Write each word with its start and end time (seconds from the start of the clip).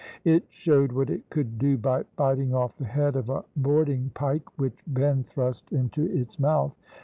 It 0.25 0.45
showed 0.49 0.93
what 0.93 1.11
it 1.11 1.29
could 1.29 1.59
do 1.59 1.77
by 1.77 2.05
biting 2.15 2.55
off 2.55 2.75
the 2.75 2.85
head 2.85 3.15
of 3.15 3.29
a 3.29 3.43
boarding 3.55 4.09
pike, 4.15 4.57
which 4.57 4.81
Ben 4.87 5.23
thrust 5.23 5.71
into 5.71 6.01
its 6.05 6.39
mouth. 6.39 6.75